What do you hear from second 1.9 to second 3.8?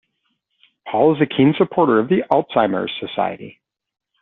of the Alzheimer's Society.